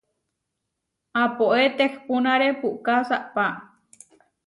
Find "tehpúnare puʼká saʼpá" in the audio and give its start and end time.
1.77-3.45